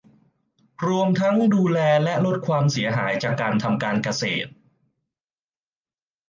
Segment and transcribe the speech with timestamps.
[0.87, 4.49] รวมทั้งดูแลและลดความเสียหายจากการทำการเกษตร